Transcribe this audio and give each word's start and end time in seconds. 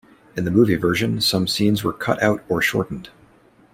In 0.35 0.45
the 0.45 0.49
movie 0.49 0.77
version, 0.77 1.21
some 1.21 1.47
scenes 1.47 1.83
were 1.83 1.93
cut 1.93 2.23
out 2.23 2.43
or 2.49 2.59
shortened. 2.59 3.09